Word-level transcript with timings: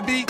to 0.00 0.29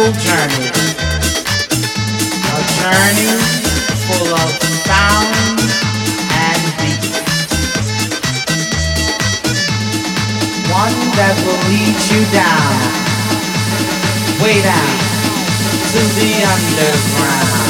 beautiful 0.00 0.20
journey. 0.22 0.68
A 2.48 2.60
journey 2.80 3.32
full 4.06 4.32
of 4.32 4.50
sound 4.88 5.60
and 6.32 6.62
beat. 6.78 7.04
One 10.72 10.96
that 11.16 11.36
will 11.44 11.60
lead 11.68 11.98
you 12.08 12.22
down, 12.32 12.72
way 14.42 14.62
down 14.62 14.96
to 15.92 16.00
the 16.16 16.30
underground. 16.54 17.69